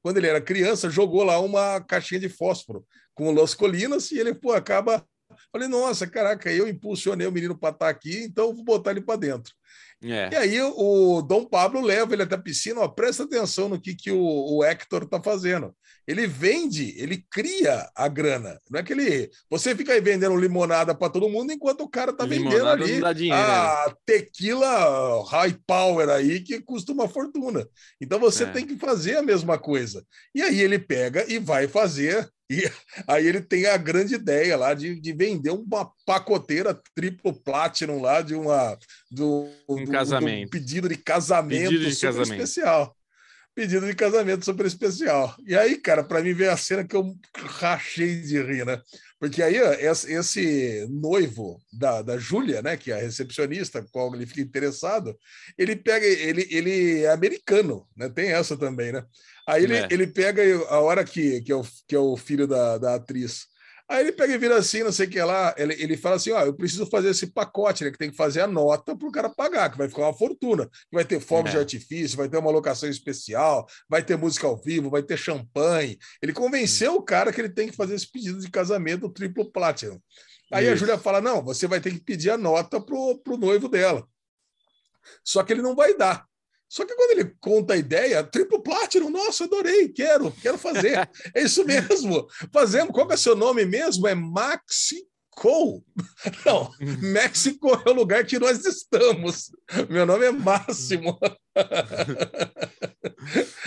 [0.01, 4.19] quando ele era criança, jogou lá uma caixinha de fósforo com o Los Colinas e
[4.19, 5.05] ele pô, acaba.
[5.51, 9.01] Falei, nossa, caraca, eu impulsionei o menino para estar tá aqui, então vou botar ele
[9.01, 9.53] para dentro.
[10.03, 10.29] É.
[10.31, 13.95] E aí o Dom Pablo leva ele até a piscina, ó, presta atenção no que,
[13.95, 15.73] que o, o Hector está fazendo.
[16.05, 18.59] Ele vende, ele cria a grana.
[18.69, 19.31] Não é que ele.
[19.49, 23.85] Você fica aí vendendo limonada para todo mundo enquanto o cara está vendendo ali a
[23.87, 23.93] né?
[24.05, 27.65] tequila high power aí que custa uma fortuna.
[28.01, 28.51] Então você é.
[28.51, 30.05] tem que fazer a mesma coisa.
[30.35, 32.71] E aí ele pega e vai fazer e
[33.07, 38.21] aí ele tem a grande ideia lá de, de vender uma pacoteira triplo platinum lá
[38.21, 38.77] de uma
[39.11, 40.45] do, um do, casamento.
[40.45, 42.43] Do pedido de casamento pedido de super casamento.
[42.43, 42.95] especial.
[43.55, 45.35] Pedido de casamento super especial.
[45.45, 48.81] E aí, cara, para mim veio a cena que eu rachei de rir, né?
[49.19, 54.15] Porque aí esse, esse noivo da, da Júlia, né, que é a recepcionista, com qual
[54.15, 55.17] ele fica interessado,
[55.57, 58.09] ele pega, ele, ele é americano, né?
[58.09, 59.05] Tem essa também, né?
[59.47, 59.87] Aí ele, é.
[59.91, 63.45] ele pega a hora que, que, é o, que é o filho da, da atriz.
[63.89, 65.53] Aí ele pega e vira assim, não sei o que lá.
[65.57, 67.91] Ele, ele fala assim: ó, eu preciso fazer esse pacote, né?
[67.91, 70.69] Que tem que fazer a nota para o cara pagar, que vai ficar uma fortuna.
[70.91, 71.53] Vai ter fogos é.
[71.53, 75.97] de artifício, vai ter uma locação especial, vai ter música ao vivo, vai ter champanhe.
[76.21, 79.99] Ele convenceu o cara que ele tem que fazer esse pedido de casamento triplo platinum.
[80.51, 80.73] Aí Isso.
[80.73, 84.07] a Júlia fala: não, você vai ter que pedir a nota pro, pro noivo dela.
[85.23, 86.25] Só que ele não vai dar.
[86.73, 91.07] Só que quando ele conta a ideia, triplo platinum, nossa, adorei, quero, quero fazer.
[91.35, 92.27] é isso mesmo.
[92.51, 92.91] Fazemos.
[92.91, 94.07] Qual é o seu nome mesmo?
[94.07, 95.05] É Maxi
[96.43, 99.51] Não, México é o lugar que nós estamos.
[99.87, 101.19] Meu nome é Máximo.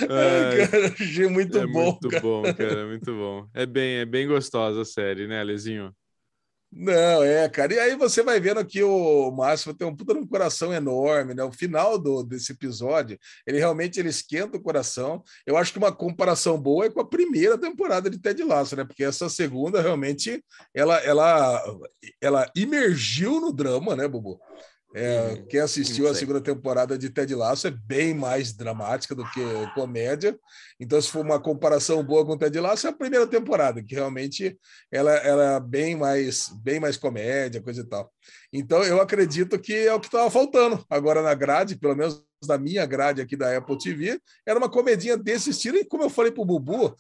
[0.03, 1.93] É, cara, achei muito é bom.
[1.93, 2.23] Muito cara.
[2.23, 3.49] bom, cara, muito bom.
[3.55, 5.95] É bem, é bem gostosa a série, né, Lezinho?
[6.73, 7.73] Não, é, cara.
[7.75, 11.43] E aí você vai vendo que o Márcio tem um puta um coração enorme, né?
[11.43, 15.23] O final do, desse episódio, ele realmente ele esquenta o coração.
[15.47, 18.85] Eu acho que uma comparação boa é com a primeira temporada de Ted Lasso, né?
[18.85, 21.63] Porque essa segunda realmente ela ela
[22.21, 24.39] ela imergiu no drama, né, Bubu?
[24.99, 25.47] É, uhum.
[25.47, 29.43] quem assistiu a segunda temporada de Ted Lasso é bem mais dramática do que
[29.75, 30.39] comédia.
[30.81, 34.59] Então, se for uma comparação boa com Ted Lasso, é a primeira temporada, que realmente
[34.91, 38.11] ela, ela é bem mais, bem mais comédia, coisa e tal.
[38.51, 42.57] Então, eu acredito que é o que estava faltando agora na grade, pelo menos da
[42.57, 45.77] minha grade aqui da Apple TV, era uma comedinha desse estilo.
[45.77, 46.97] E como eu falei para o Bubu,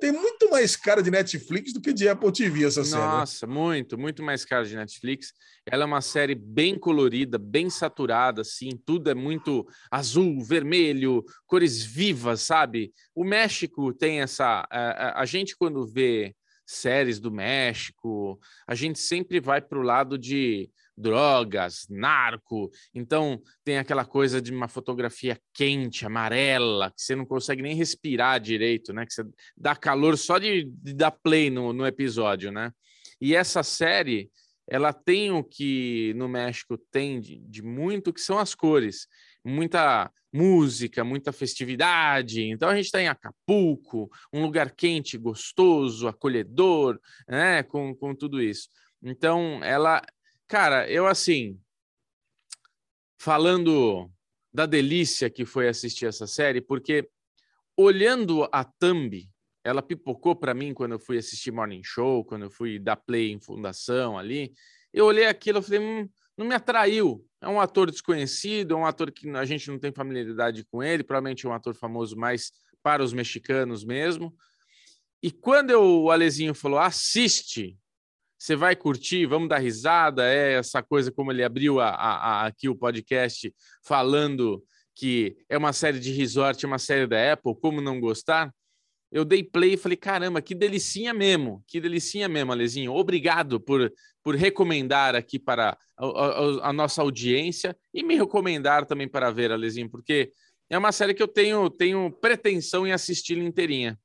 [0.00, 3.02] tem muito mais cara de Netflix do que de Apple TV essa série.
[3.02, 3.08] Né?
[3.08, 5.32] Nossa, muito, muito mais cara de Netflix.
[5.66, 11.82] Ela é uma série bem colorida, bem saturada, assim, tudo é muito azul, vermelho, cores
[11.82, 12.92] vivas, sabe?
[13.14, 14.66] O México tem essa.
[14.70, 16.34] A, a gente, quando vê
[16.66, 22.70] séries do México, a gente sempre vai para o lado de drogas, narco.
[22.94, 28.40] Então tem aquela coisa de uma fotografia quente, amarela, que você não consegue nem respirar
[28.40, 29.04] direito, né?
[29.04, 29.24] Que você
[29.56, 32.72] dá calor só de, de dar play no, no episódio, né?
[33.20, 34.30] E essa série,
[34.68, 39.06] ela tem o que no México tem de, de muito, que são as cores.
[39.44, 42.42] Muita música, muita festividade.
[42.42, 47.62] Então a gente está em Acapulco, um lugar quente, gostoso, acolhedor, né?
[47.62, 48.68] Com, com tudo isso.
[49.04, 50.02] Então, ela
[50.46, 51.58] Cara, eu assim,
[53.18, 54.10] falando
[54.52, 57.08] da delícia que foi assistir essa série, porque
[57.76, 59.28] olhando a thumb,
[59.64, 63.32] ela pipocou para mim quando eu fui assistir Morning Show, quando eu fui dar play
[63.32, 64.52] em fundação ali.
[64.92, 67.26] Eu olhei aquilo, e falei, hum, não me atraiu.
[67.40, 71.02] É um ator desconhecido, é um ator que a gente não tem familiaridade com ele,
[71.02, 72.52] provavelmente é um ator famoso mais
[72.82, 74.34] para os mexicanos mesmo.
[75.22, 77.78] E quando eu, o Alezinho falou, assiste,
[78.38, 82.46] você vai curtir, vamos dar risada, é essa coisa como ele abriu a, a, a,
[82.46, 84.62] aqui o podcast falando
[84.94, 88.52] que é uma série de resort, é uma série da Apple, como não gostar?
[89.10, 92.92] Eu dei play e falei, caramba, que delicinha mesmo, que delicinha mesmo, Alezinho.
[92.92, 93.92] Obrigado por,
[94.22, 99.52] por recomendar aqui para a, a, a nossa audiência e me recomendar também para ver,
[99.52, 100.32] Alezinho, porque
[100.68, 103.98] é uma série que eu tenho, tenho pretensão em assistir inteirinha.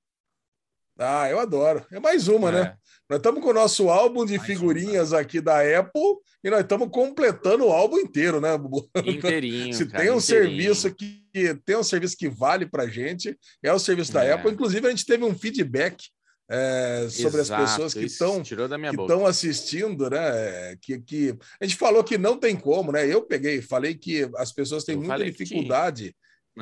[0.99, 1.85] Ah, eu adoro.
[1.91, 2.59] É mais uma, né?
[2.59, 2.63] é.
[2.63, 2.75] né?
[3.09, 5.19] Nós estamos com o nosso álbum de mais figurinhas uma.
[5.19, 8.87] aqui da Apple e nós estamos completando o álbum inteiro, né, Bubu?
[9.03, 9.73] Inteirinho.
[9.73, 10.75] Se cara, tem um inteirinho.
[10.75, 11.23] serviço que
[11.65, 14.33] tem um serviço que vale para gente, é o serviço da é.
[14.33, 14.51] Apple.
[14.51, 16.09] Inclusive, a gente teve um feedback
[16.51, 18.43] é, sobre Exato, as pessoas que estão
[19.25, 20.75] assistindo, né?
[20.81, 23.07] Que, que a gente falou que não tem como, né?
[23.07, 26.15] Eu peguei, falei que as pessoas têm eu muita dificuldade.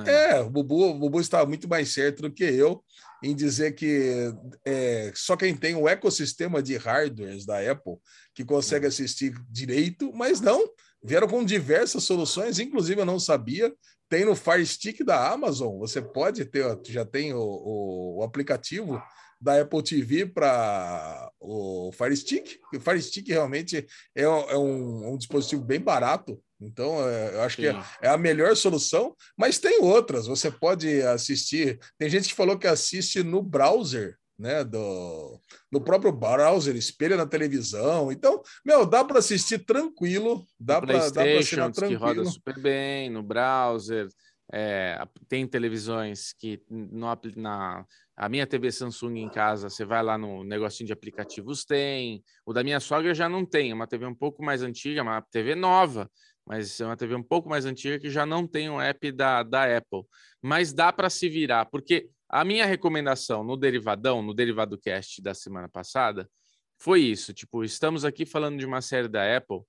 [0.06, 0.32] É.
[0.32, 2.84] é, o Bubu, o Bubu estava muito mais certo do que eu
[3.24, 4.34] em dizer que
[4.66, 7.96] é, só quem tem o ecossistema de hardwares da Apple
[8.34, 8.90] que consegue hum.
[8.90, 10.70] assistir direito, mas não,
[11.04, 13.74] vieram com diversas soluções, inclusive eu não sabia,
[14.10, 19.02] tem no Fire Stick da Amazon, você pode ter, já tem o, o, o aplicativo
[19.40, 22.60] da Apple TV para o Fire Stick.
[22.74, 27.56] O Fire Stick realmente é, é um, um dispositivo bem barato, então, é, eu acho
[27.56, 27.62] Sim.
[27.62, 30.26] que é, é, a melhor solução, mas tem outras.
[30.28, 31.80] Você pode assistir.
[31.98, 34.64] Tem gente que falou que assiste no browser, né?
[34.64, 35.40] Do,
[35.72, 38.12] no próprio browser, espelha na televisão.
[38.12, 42.00] Então, meu, dá para assistir tranquilo, dá para assinar tranquilo.
[42.00, 44.08] que roda super bem no browser.
[44.52, 50.18] É, tem televisões que no, na a minha TV Samsung em casa, você vai lá
[50.18, 52.24] no negocinho de aplicativos, tem.
[52.44, 55.22] O da minha sogra já não tem, é uma TV um pouco mais antiga, uma
[55.22, 56.10] TV nova
[56.48, 59.44] mas é uma TV um pouco mais antiga que já não tem um app da,
[59.44, 60.04] da Apple.
[60.42, 65.34] Mas dá para se virar, porque a minha recomendação no Derivadão, no Derivado Cast da
[65.34, 66.30] semana passada,
[66.78, 67.34] foi isso.
[67.34, 69.60] Tipo, estamos aqui falando de uma série da Apple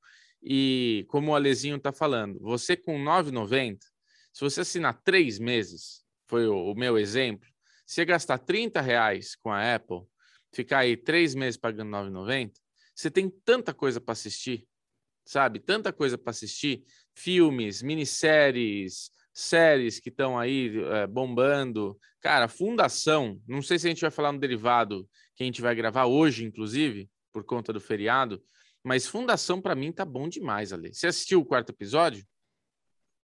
[0.41, 3.79] e, como o Alezinho está falando, você com 9,90,
[4.33, 7.49] se você assinar três meses, foi o, o meu exemplo,
[7.85, 10.03] se gastar 30 reais com a Apple,
[10.53, 12.53] ficar aí três meses pagando R$ 9,90,
[12.95, 14.68] você tem tanta coisa para assistir,
[15.29, 15.61] sabe?
[15.61, 21.99] Tanta coisa para assistir, filmes, minisséries, séries que estão aí é, bombando.
[22.19, 25.07] Cara, Fundação, não sei se a gente vai falar no derivado
[25.37, 28.43] que a gente vai gravar hoje, inclusive, por conta do feriado,
[28.83, 30.95] mas Fundação para mim tá bom demais, Ale.
[30.95, 32.25] Você assistiu o quarto episódio?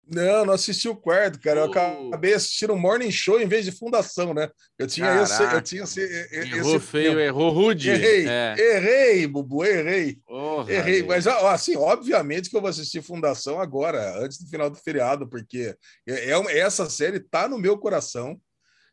[0.08, 1.62] Não, não assisti o quarto, cara.
[1.62, 4.50] Eu acabei assistindo o Morning Show em vez de Fundação, né?
[4.78, 7.20] Eu tinha esse, eu tinha esse, errou esse feio, tempo.
[7.20, 7.90] errou rude.
[7.90, 8.56] Errei, é.
[8.58, 10.20] errei, Bubu, errei.
[10.68, 15.30] errei, mas assim, obviamente que eu vou assistir Fundação agora, antes do final do feriado,
[15.30, 15.76] porque
[16.08, 18.40] é, é essa série tá no meu coração.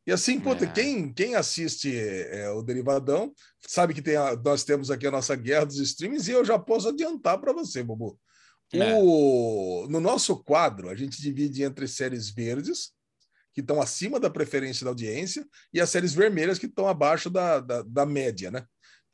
[0.07, 0.69] E assim, puta, é.
[0.69, 3.31] quem, quem assiste é, o Derivadão
[3.67, 6.59] sabe que tem a, nós temos aqui a nossa guerra dos streams e eu já
[6.59, 8.19] posso adiantar para você, Bubu.
[8.73, 8.95] É.
[8.95, 12.93] O, no nosso quadro, a gente divide entre séries verdes,
[13.55, 17.61] que estão acima da preferência da audiência, e as séries vermelhas, que estão abaixo da,
[17.61, 18.65] da, da média, né?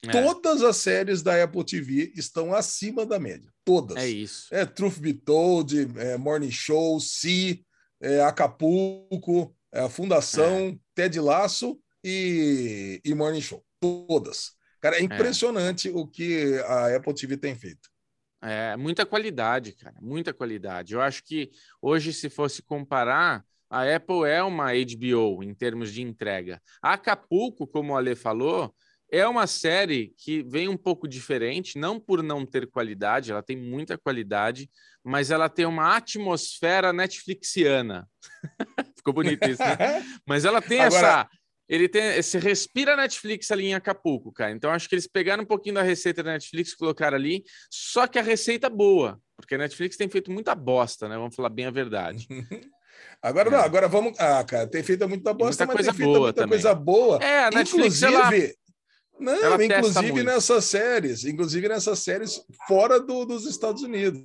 [0.02, 0.10] É.
[0.10, 3.50] Todas as séries da Apple TV estão acima da média.
[3.64, 3.96] Todas.
[3.96, 4.54] É isso.
[4.54, 7.64] É Truth Be Told, é Morning Show, Si,
[8.00, 10.78] é Acapulco, é a Fundação, é.
[10.94, 13.64] Ted Laço e, e Morning Show.
[13.80, 14.52] Todas.
[14.80, 15.02] Cara, é, é.
[15.04, 17.88] impressionante o que a Apple TV tem feito.
[18.44, 20.92] É, muita qualidade, cara, muita qualidade.
[20.92, 26.02] Eu acho que hoje, se fosse comparar, a Apple é uma HBO em termos de
[26.02, 26.60] entrega.
[26.82, 28.74] A Acapulco, como o Ale falou,
[29.10, 33.56] é uma série que vem um pouco diferente, não por não ter qualidade, ela tem
[33.56, 34.68] muita qualidade,
[35.02, 38.06] mas ela tem uma atmosfera Netflixiana.
[38.96, 39.76] Ficou bonito isso, né?
[40.26, 41.06] Mas ela tem Agora...
[41.06, 41.28] essa
[41.68, 44.52] ele tem, se respira Netflix ali em Acapulco, cara.
[44.52, 48.06] Então acho que eles pegaram um pouquinho da receita da Netflix, e colocaram ali, só
[48.06, 51.16] que a receita boa, porque a Netflix tem feito muita bosta, né?
[51.16, 52.26] Vamos falar bem a verdade.
[53.22, 53.52] agora é.
[53.52, 56.50] não, agora vamos, ah, cara, tem feito muita bosta, muita mas tem feito muita também.
[56.50, 57.18] coisa boa.
[57.22, 58.54] É, a Netflix inclusive, ela...
[59.16, 64.24] Não, ela inclusive nessas séries, inclusive nessas séries fora do, dos Estados Unidos.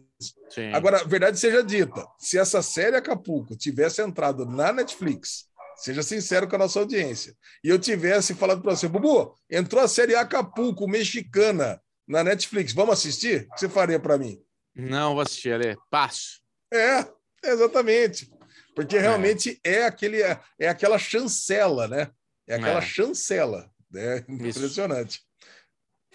[0.50, 0.74] Sim.
[0.74, 5.49] Agora, verdade seja dita, se essa série Acapulco tivesse entrado na Netflix
[5.80, 7.34] Seja sincero com a nossa audiência.
[7.64, 12.74] E eu tivesse falado para você, Bubu, entrou a série Acapulco, mexicana, na Netflix.
[12.74, 13.48] Vamos assistir?
[13.50, 14.42] O que você faria para mim?
[14.76, 15.78] Não, vou assistir, Ale.
[15.90, 16.42] Passo.
[16.74, 17.06] É,
[17.44, 18.30] exatamente.
[18.76, 19.02] Porque é.
[19.02, 22.12] realmente é, é aquele, é, aquela chancela, né?
[22.48, 22.86] É aquela é.
[22.86, 23.72] chancela.
[23.90, 24.26] Né?
[24.28, 25.22] Impressionante.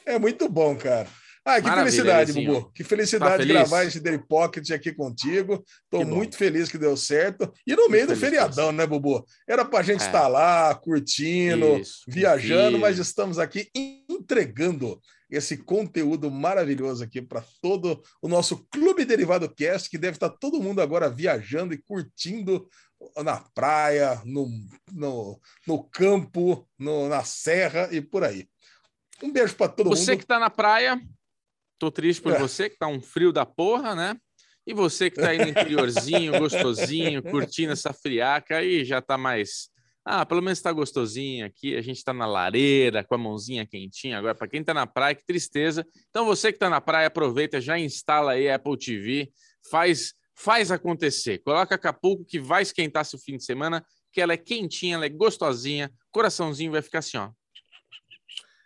[0.05, 1.09] É muito bom, cara.
[1.45, 2.73] Ah, que Maravilha, felicidade, Bubu.
[2.73, 5.63] Que felicidade tá gravar esse Daily Pocket aqui contigo.
[5.85, 7.53] Estou muito feliz que deu certo.
[7.67, 9.23] E no meio do feriadão, né, Bubu?
[9.47, 10.23] Era para a gente estar é.
[10.23, 13.71] tá lá, curtindo, Isso, viajando, mas estamos aqui
[14.09, 14.99] entregando
[15.31, 20.37] esse conteúdo maravilhoso aqui para todo o nosso Clube Derivado Cast, que deve estar tá
[20.41, 22.67] todo mundo agora viajando e curtindo
[23.23, 24.49] na praia, no,
[24.93, 28.49] no, no campo, no, na serra e por aí.
[29.23, 30.07] Um beijo para todo Você mundo.
[30.07, 31.01] Você que está na praia,
[31.85, 32.39] Tô triste por é.
[32.39, 34.17] você, que tá um frio da porra, né?
[34.67, 39.69] E você que tá aí no interiorzinho, gostosinho, curtindo essa friaca aí, já tá mais.
[40.03, 41.77] Ah, pelo menos tá gostosinho aqui.
[41.77, 44.17] A gente tá na lareira, com a mãozinha quentinha.
[44.17, 45.87] Agora, para quem tá na praia, que tristeza.
[46.09, 49.31] Então, você que tá na praia, aproveita, já instala aí a Apple TV,
[49.71, 51.43] faz, faz acontecer.
[51.45, 55.11] Coloca Acapulco que vai esquentar seu fim de semana, que ela é quentinha, ela é
[55.11, 55.93] gostosinha.
[56.11, 57.31] Coraçãozinho vai ficar assim, ó.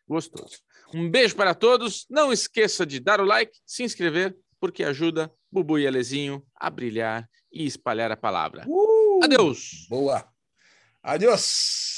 [0.07, 0.68] Gostoso.
[0.95, 2.07] Um beijo para todos.
[2.09, 7.28] Não esqueça de dar o like, se inscrever, porque ajuda Bubu e Alezinho a brilhar
[7.53, 8.64] e espalhar a palavra.
[8.66, 9.86] Uh, Adeus.
[9.89, 10.26] Boa.
[11.03, 11.98] Adeus.